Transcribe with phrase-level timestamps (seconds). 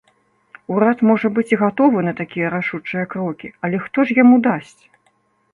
[0.75, 4.83] Урад, можа быць, і гатовы на такія рашучыя крокі, але хто ж яму дасць?